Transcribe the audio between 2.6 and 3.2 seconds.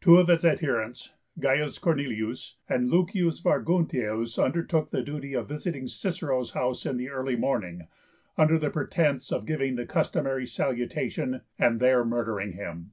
and L.